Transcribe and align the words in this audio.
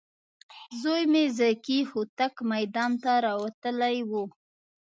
زوی 0.81 1.03
مې 1.11 1.23
ذکي 1.37 1.79
هوتک 1.91 2.35
میدان 2.51 2.91
ته 3.03 3.11
راوتلی 3.25 3.97
و. 4.09 4.11